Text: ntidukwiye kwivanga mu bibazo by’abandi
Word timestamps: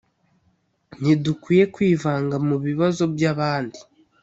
ntidukwiye 1.01 1.63
kwivanga 1.73 2.35
mu 2.47 2.55
bibazo 2.65 3.03
by’abandi 3.13 3.79